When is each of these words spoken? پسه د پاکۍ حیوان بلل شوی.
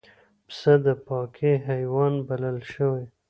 پسه 0.45 0.73
د 0.85 0.87
پاکۍ 1.07 1.53
حیوان 1.67 2.13
بلل 2.27 2.57
شوی. 2.71 3.05